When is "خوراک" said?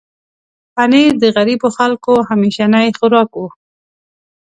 2.97-3.31